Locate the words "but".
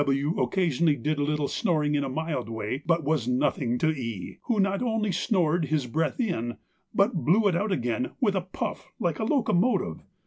2.87-3.03, 6.91-7.23